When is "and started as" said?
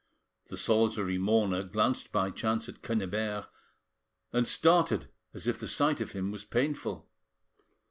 4.33-5.45